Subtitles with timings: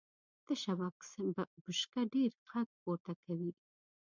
[0.45, 0.73] تشه
[1.63, 3.51] بشکه ډېر غږ پورته کوي.